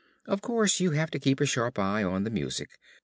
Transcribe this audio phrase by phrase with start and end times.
[0.25, 2.71] Of course you have to keep a sharp eye on the music.